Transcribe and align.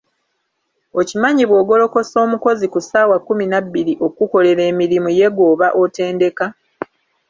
Okimanyi 0.99 1.43
bw'ogolokosa 1.49 2.15
omukozi 2.25 2.65
ku 2.73 2.79
ssaawa 2.83 3.17
kkumi 3.19 3.45
na 3.51 3.59
bbiri 3.65 3.93
okukkolera 4.05 4.61
emirimu 4.71 5.09
ye 5.19 5.27
gw'oba 5.35 5.67
otendeka? 5.83 6.45